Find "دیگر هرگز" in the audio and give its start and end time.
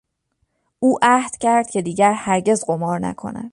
1.81-2.65